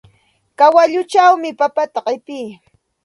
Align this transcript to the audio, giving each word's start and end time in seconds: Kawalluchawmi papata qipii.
Kawalluchawmi 0.57 1.49
papata 1.59 1.99
qipii. 2.05 2.47